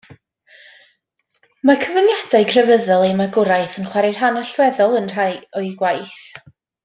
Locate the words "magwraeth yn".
3.19-3.91